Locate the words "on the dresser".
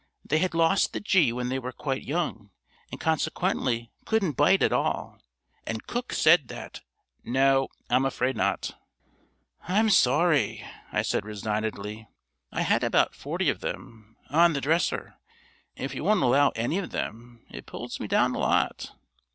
14.31-15.19